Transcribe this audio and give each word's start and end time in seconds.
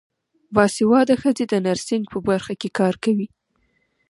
باسواده 0.55 1.15
ښځې 1.21 1.45
د 1.47 1.53
نرسنګ 1.65 2.03
په 2.13 2.19
برخه 2.27 2.53
کې 2.61 2.69
کار 2.79 2.95
کوي. 3.03 3.27